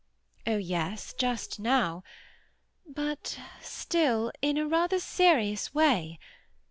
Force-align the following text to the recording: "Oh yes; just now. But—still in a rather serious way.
"Oh 0.47 0.57
yes; 0.57 1.13
just 1.13 1.59
now. 1.59 2.01
But—still 2.87 4.31
in 4.41 4.57
a 4.57 4.67
rather 4.67 4.97
serious 4.97 5.75
way. 5.75 6.17